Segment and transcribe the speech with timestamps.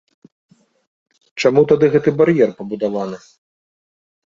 [1.45, 3.17] Чаму тады гэты бар'ер пабудаваны?